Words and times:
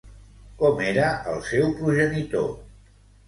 Com 0.61 0.79
era 0.85 1.09
el 1.33 1.37
seu 1.49 1.69
progenitor? 1.83 2.49